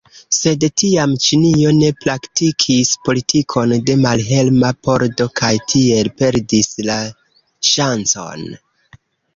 Sed 0.35 0.63
tiam 0.81 1.11
Ĉinio 1.25 1.73
ne 1.79 1.91
praktikis 2.05 2.93
politikon 3.09 3.75
de 3.91 3.97
malferma 4.07 4.73
pordo 4.89 5.29
kaj 5.43 5.55
tiel 5.75 6.11
perdis 6.25 6.75
la 6.91 6.99
ŝancon. 7.75 8.53